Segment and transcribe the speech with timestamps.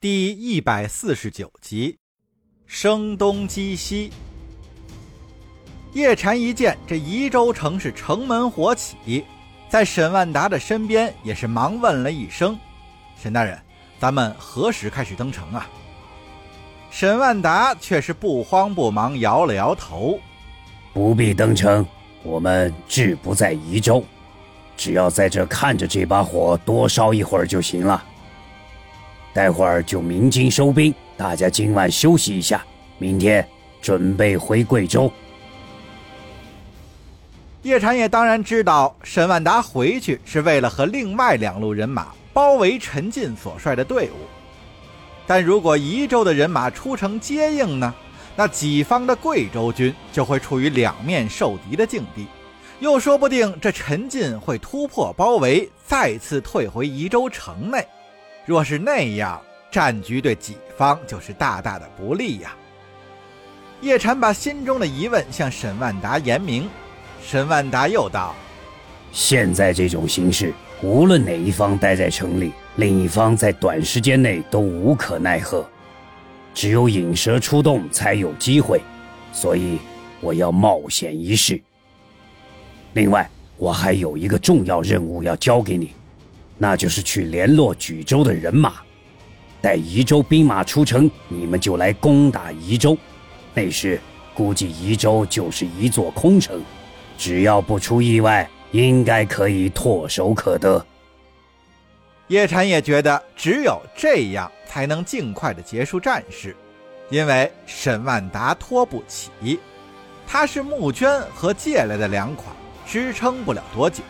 [0.00, 1.98] 第一百四十九集，
[2.66, 4.12] 声东击西。
[5.92, 9.24] 叶禅一见这宜州城是城门火起，
[9.68, 12.56] 在沈万达的身边也是忙问了一声
[13.20, 13.60] ：“沈大人，
[13.98, 15.68] 咱们何时开始登城啊？”
[16.92, 20.20] 沈万达却是不慌不忙摇了摇头
[20.94, 21.84] ：“不必登城，
[22.22, 24.04] 我们志不在宜州，
[24.76, 28.00] 只要在这看着这把火多烧一会儿就行了。”
[29.32, 32.64] 待会儿就鸣金收兵，大家今晚休息一下，
[32.98, 33.46] 明天
[33.80, 35.10] 准备回贵州。
[37.62, 44.26] 叶禅也当然知道沈万达回去是为了和另外两路人马包围陈进所率的队伍，
[45.26, 47.94] 但如果宜州的人马出城接应呢，
[48.36, 52.26] 那己方的贵州军就会处于两面受敌的境地，
[52.78, 57.86] 又说不定这陈进会突破包围，再次退回宜州城内。
[58.48, 59.38] 若是那样，
[59.70, 62.56] 战局对己方就是大大的不利呀。
[63.82, 66.66] 叶禅把心中的疑问向沈万达言明，
[67.22, 68.34] 沈万达又道
[69.12, 75.68] ：“现在这种形势，无论哪一方待在城里，另一方在短时间内都无可奈何，
[76.54, 78.80] 只有引蛇出洞才有机会，
[79.30, 79.78] 所以
[80.22, 81.60] 我要冒险一试。
[82.94, 85.92] 另外，我还有一个重要任务要交给你。”
[86.58, 88.74] 那就是去联络举州的人马，
[89.60, 92.98] 待宜州兵马出城，你们就来攻打宜州。
[93.54, 94.00] 那时
[94.34, 96.60] 估计宜州就是一座空城，
[97.16, 100.84] 只要不出意外，应该可以唾手可得。
[102.26, 106.54] 叶禅也觉得只有这样才能尽快的结束战事，
[107.08, 109.58] 因为沈万达拖不起，
[110.26, 112.54] 他是募捐和借来的粮款，
[112.86, 114.02] 支撑不了多久。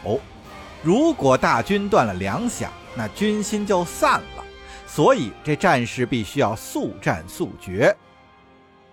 [0.83, 4.45] 如果大军断了粮饷，那军心就散了。
[4.87, 7.95] 所以这战事必须要速战速决。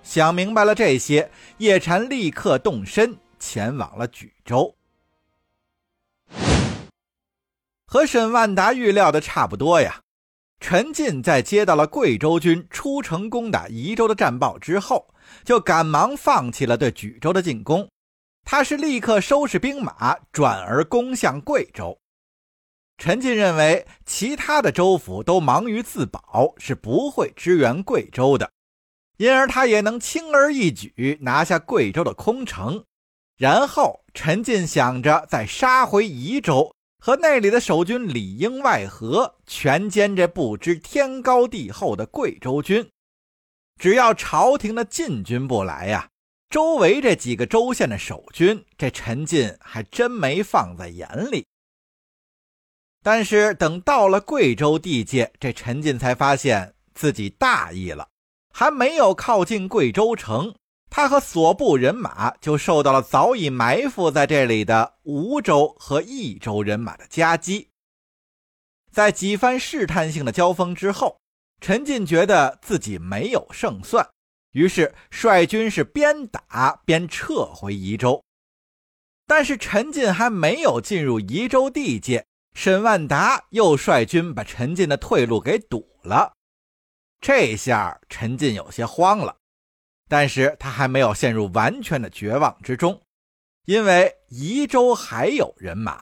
[0.04, 4.76] 想明白了这些，叶禅立刻动身前往了莒州。
[7.88, 10.02] 和沈万达预料的差不多呀。
[10.60, 15.08] 陈进在接到了贵州军出城攻打宜州的战报之后，
[15.44, 17.88] 就赶忙放弃了对莒州的进攻。
[18.46, 22.00] 他是立刻收拾兵马，转而攻向贵州。
[22.98, 28.52] 陈进认为，其他的州府都忙于自保，是不会支援贵州的，
[29.18, 32.86] 因而他也能轻而易举拿下贵州的空城。
[33.36, 42.88] 然后，陈进想着再杀回宜州，和那里的守军里应外合，全歼这不知天高地厚的贵州军。
[43.78, 46.08] 只要朝廷的禁军不来呀。
[46.56, 51.46] 周围这几个州县的守军，这陈进还真没放在眼里。
[53.04, 58.08] 但是等到了贵州地界，这陈进才发现自己大意了。
[58.54, 60.56] 还没有靠近贵州城，
[60.90, 67.68] 他和所部人马就受到了早已埋伏在这里的吴州和益州人马的夹击。
[68.90, 71.20] 在几番试探性的交锋之后，
[71.60, 74.08] 陈进觉得自己没有胜算。
[74.56, 78.24] 于是率军是边打边撤回宜州，
[79.28, 86.32] 但是陈进还没有进入宜州地界，沈万达又率军把陈进的退路给堵了。
[87.20, 89.36] 这下陈进有些慌了，
[90.08, 93.02] 但是他还没有陷入完全的绝望之中，
[93.66, 96.02] 因为宜州还有人马。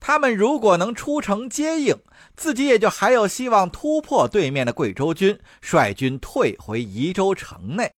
[0.00, 1.96] 他们如果能出城接应，
[2.36, 7.90] 自己也就还有希望突破对面的贵州军，率军退回宜州城内。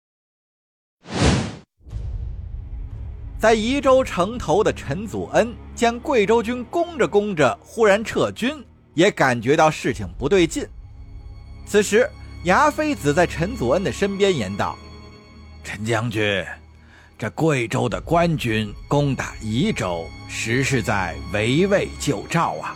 [3.38, 8.62] 在宜州城头的陈祖恩见贵州军攻着攻着忽然撤军，
[8.92, 10.66] 也感觉到事情不对劲。
[11.66, 12.10] 此时，
[12.44, 14.76] 牙妃子在陈祖恩的身边言道
[15.64, 16.44] ：“陈将军。”
[17.20, 22.74] 这贵州的官军攻打宜州，实是在围魏救赵啊！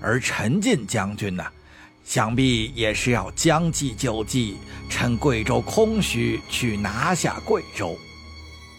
[0.00, 1.44] 而陈进将军呢，
[2.04, 4.58] 想必也是要将计就计，
[4.88, 7.98] 趁贵州空虚去拿下贵州。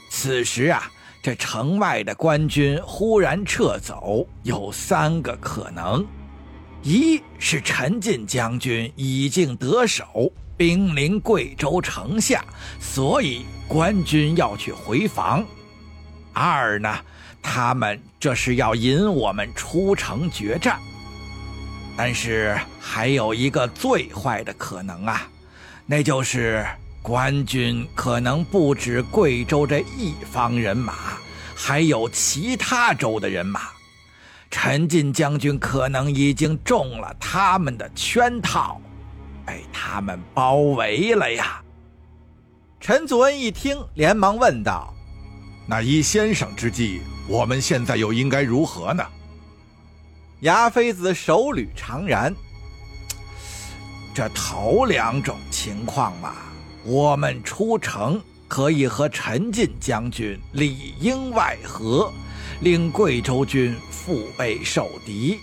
[0.09, 0.89] 此时啊，
[1.21, 6.07] 这城外的官军忽然撤走，有三个可能：
[6.83, 10.31] 一是陈进将军已经得手。
[10.55, 12.43] 兵临贵州城下，
[12.81, 15.45] 所以官军要去回防。
[16.33, 16.93] 二呢，
[17.39, 20.79] 他们这是要引我们出城决战。
[21.95, 25.27] 但是还有一个最坏的可能啊，
[25.85, 26.65] 那就是
[27.01, 30.93] 官军可能不止贵州这一方人马，
[31.55, 33.61] 还有其他州的人马。
[34.49, 38.81] 陈进将军可能已经中了他们的圈套。
[39.45, 41.61] 被，他们包围了呀！
[42.79, 44.93] 陈祖恩一听，连忙问道
[45.67, 49.03] ：“那依先生之计，我们现在又应该如何呢？”
[50.41, 52.33] 牙妃子手捋长髯
[54.15, 56.33] ：“这头两种情况嘛，
[56.85, 62.09] 我们出城可以和陈进将军里应外合，
[62.61, 65.37] 令贵州军腹背受敌。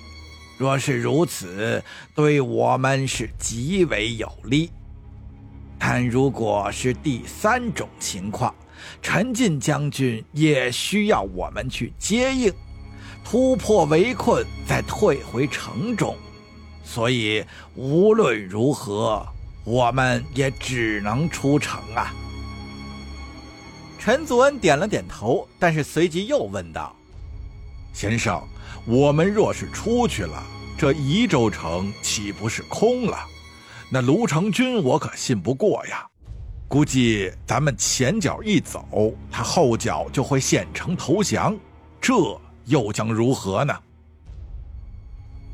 [0.56, 1.85] 若是如此，
[2.15, 4.71] 对我们是极为有利。”
[5.78, 8.55] 但如果是第三种情况，
[9.02, 12.52] 陈进将军也需要我们去接应，
[13.25, 16.17] 突破围困，再退回城中。
[16.84, 17.44] 所以
[17.75, 19.26] 无论如何，
[19.64, 22.14] 我们也只能出城啊。
[23.99, 26.94] 陈祖恩点了点头，但是随即又问道
[27.93, 28.40] ：“先生，
[28.87, 30.43] 我们若是出去了，
[30.79, 33.19] 这宜州城岂不是空了？”
[33.88, 36.05] 那卢成军我可信不过呀，
[36.67, 41.56] 估计咱们前脚一走，他后脚就会献城投降，
[42.00, 42.12] 这
[42.65, 43.73] 又将如何呢？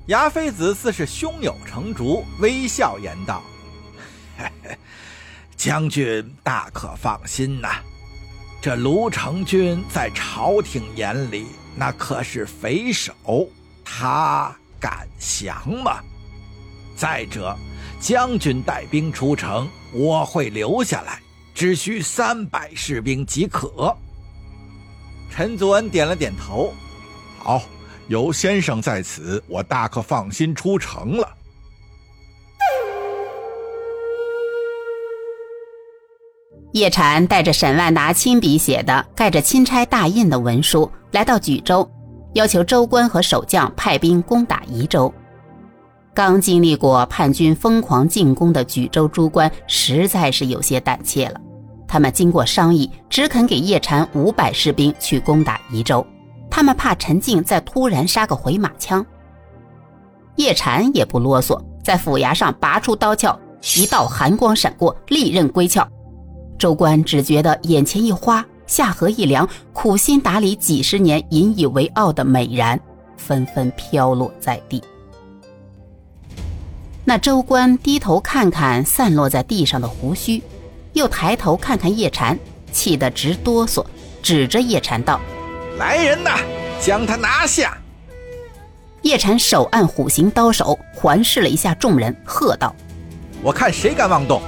[0.06, 3.42] 牙妃子似是胸有成竹，微笑言道
[5.54, 7.68] ：“将军大可放心呐，
[8.62, 13.14] 这卢成军在朝廷眼里那可是匪首，
[13.84, 16.00] 他敢降吗？
[16.96, 17.54] 再者。”
[18.02, 21.20] 将军带兵出城，我会留下来，
[21.54, 23.96] 只需三百士兵即可。
[25.30, 26.74] 陈祖恩点了点头，
[27.38, 27.62] 好，
[28.08, 31.28] 有先生在此，我大可放心出城了。
[36.72, 41.88] 叶禅带着沈万达亲笔写的、盖着钦差大印的文书，来到莒州，
[42.34, 45.14] 要求州官和守将派兵攻打宜州。
[46.14, 51.40] 刚经历过叛军疯狂进攻的莒州诸官实在是有些胆怯了，
[51.88, 56.06] 他们经过商议，只肯给叶禅五百士兵去攻打宜州。
[56.50, 59.04] 他们怕陈静再突然杀个回马枪。
[60.36, 63.34] 叶禅也不啰嗦，在府衙上拔出刀鞘，
[63.76, 65.86] 一道寒光闪过，利刃归鞘。
[66.58, 72.78] 州官只觉得眼前一花，下颌一凉，苦心打理几十年、引以为傲的美髯，
[73.16, 74.82] 纷纷飘落在地。
[77.12, 80.42] 那州官低头看看散落在地上的胡须，
[80.94, 82.38] 又抬头看看叶禅，
[82.72, 83.84] 气得直哆嗦，
[84.22, 85.20] 指着叶禅道
[85.78, 86.38] ：“来人呐，
[86.80, 87.76] 将他拿下！”
[89.02, 92.74] 叶禅手按虎形刀手，环视了一下众人，喝道
[93.44, 94.40] ：“我看谁敢妄动！”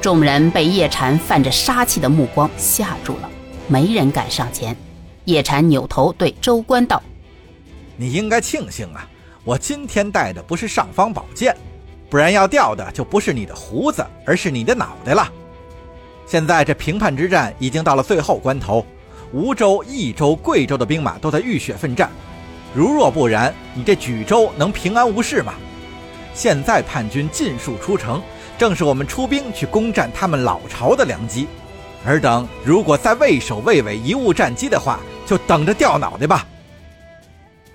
[0.00, 3.28] 众人被叶禅泛着杀气的目光吓住了，
[3.66, 4.76] 没人敢上前。
[5.24, 7.02] 叶禅扭头对州官道
[7.98, 9.04] ：“你应该庆幸啊！”
[9.44, 11.56] 我今天带的不是尚方宝剑，
[12.08, 15.28] 不然要掉的就不是你的胡子，而是你的脑袋了。
[16.26, 18.86] 现在这平叛之战已经到了最后关头，
[19.32, 22.08] 梧州、益州、贵州的兵马都在浴血奋战。
[22.72, 25.54] 如若不然，你这莒州能平安无事吗？
[26.32, 28.22] 现在叛军尽数出城，
[28.56, 31.48] 正是我们出兵去攻占他们老巢的良机。
[32.06, 36.46] 尔等如果再畏首畏尾、贻误战机的话，就等着掉脑袋吧。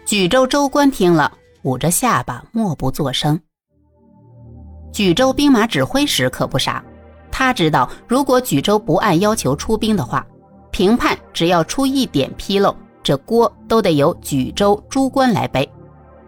[0.06, 1.38] 莒州州官听了。
[1.68, 3.38] 捂着下巴，默不作声。
[4.94, 6.82] 莒州兵马指挥使可不傻，
[7.30, 10.26] 他知道，如果莒州不按要求出兵的话，
[10.72, 15.70] 平叛只要出一点纰漏，这锅都得由莒州诸官来背，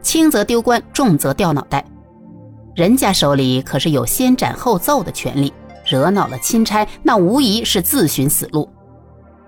[0.01, 1.86] 轻则丢官，重则掉脑袋。
[2.75, 5.53] 人家手里可是有先斩后奏的权利，
[5.86, 8.67] 惹恼了钦差，那无疑是自寻死路。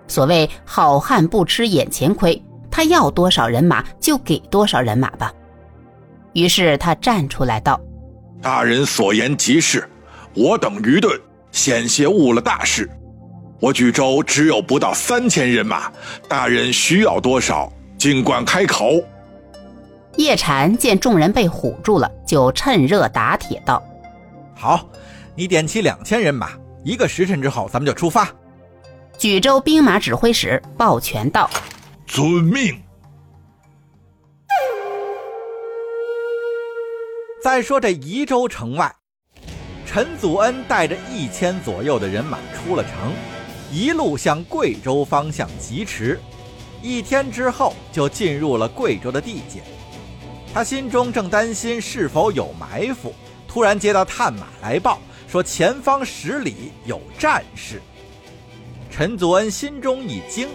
[0.08, 5.34] 所谓好汉不吃眼前亏，他要多少人马就给多少人马吧。
[6.34, 7.80] 于是他站出来道
[8.42, 9.88] ：“大人所言极是，
[10.34, 11.20] 我等愚钝，
[11.52, 12.90] 险些误了大事。
[13.60, 15.92] 我莒州只有不到三千人马，
[16.28, 19.02] 大人需要多少，尽管开口。”
[20.18, 23.82] 叶禅见众人被唬住了，就趁热打铁道
[24.56, 24.90] ：“好，
[25.36, 26.50] 你点齐两千人马，
[26.84, 28.28] 一个时辰之后咱们就出发。”
[29.18, 31.50] 莒州兵马指挥使抱拳道
[32.08, 32.78] ：“遵命。”
[37.42, 38.96] 再说这宜州城外，
[39.84, 43.12] 陈祖恩带着一千左右的人马出了城，
[43.72, 46.20] 一路向贵州方向疾驰。
[46.84, 49.64] 一天之后，就进入了贵州的地界。
[50.54, 53.12] 他心中正担心是否有埋伏，
[53.48, 57.82] 突然接到探马来报，说前方十里有战事。
[58.92, 60.48] 陈祖恩心中一惊，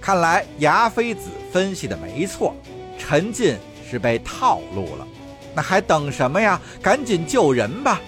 [0.00, 2.56] 看来牙妃子分析的没错，
[2.98, 3.58] 陈进
[3.90, 5.06] 是被套路了。
[5.54, 6.60] 那还等什么呀？
[6.82, 8.00] 赶紧救人吧！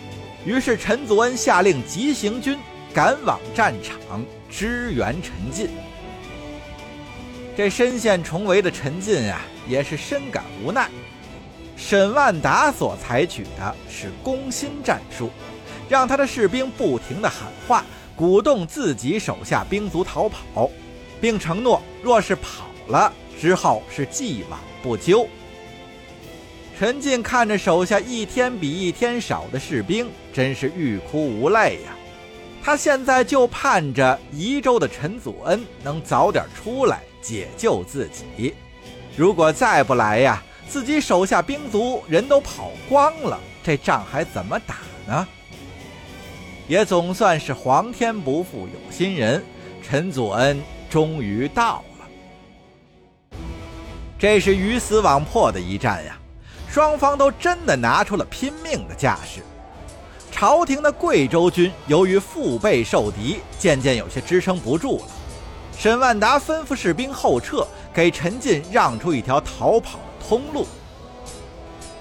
[0.45, 2.59] 于是陈祖恩下令急行军
[2.93, 5.71] 赶往战场支援陈进。
[7.57, 10.89] 这身陷重围的陈进啊，也是深感无奈。
[11.77, 15.31] 沈万达所采取的是攻心战术，
[15.89, 17.85] 让他的士兵不停地喊话，
[18.15, 20.71] 鼓动自己手下兵卒逃跑，
[21.21, 25.27] 并承诺若是跑了之后是既往不咎。
[26.79, 31.97] 陈进看着手下一天比一天少的士兵，真是欲哭无泪呀。
[32.63, 38.53] 他现在就盼着宜州的陈祖恩能早点出来解救自己。
[39.17, 45.27] 如果再不来呀，自己手下兵卒人都跑光了，这仗还怎么打呢？
[46.69, 49.43] 也总算是皇天不负有心人，
[49.83, 53.39] 陈祖恩终于到了。
[54.19, 56.19] 这是鱼死网破的一战呀。
[56.77, 59.41] 双方都真的拿出了拼命的架势，
[60.31, 65.05] 朝廷的贵州军由于腹背受敌，渐渐有些支撑不住了。
[65.79, 70.67] 沈万达吩咐士兵后撤，给陈进让出一条逃跑的通路。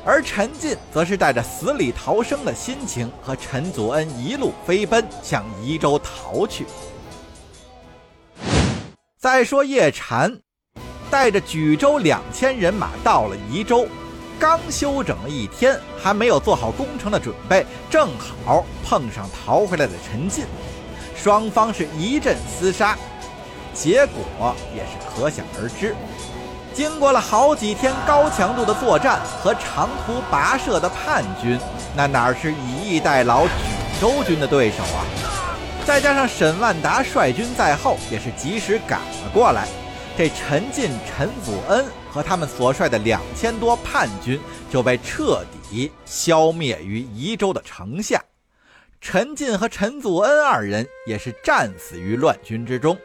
[0.04, 6.66] 而陈进则是带着死里逃生的心情，和陈祖恩一路飞奔向宜州逃去。
[9.18, 10.38] 再说叶禅，
[11.10, 13.88] 带着举州两千人马到了宜州。
[14.40, 18.10] 刚休整了一天，还没有做好攻城的准备，正
[18.46, 20.46] 好碰上逃回来的陈进，
[21.16, 22.98] 双方是一阵厮杀，
[23.74, 25.96] 结果也是可想而知。
[26.74, 31.58] 经过了好几天高强度的作战和长途跋涉的叛军，
[31.96, 33.54] 那哪是以逸待劳举
[34.02, 35.06] 州军的对手啊？
[35.86, 39.68] 再加上沈万达率军在后，也是及时赶了过来。
[40.18, 44.40] 这陈进、陈祖恩和他们所率的两千多叛军
[44.72, 48.24] 就被彻底消灭于宜州的城下，
[49.02, 52.98] 陈进和陈祖恩二人也是战死于乱军之中。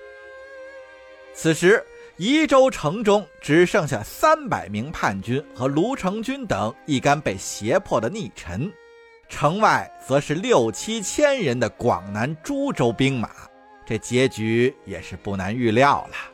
[1.35, 1.85] 此时，
[2.19, 8.73] 宜州城中只剩下三百名叛军和卢成军等一干被胁迫的逆臣，
[9.29, 13.31] 城外则是六七千人的广南株洲兵马。
[13.85, 16.30] 这结局也是不难预料了。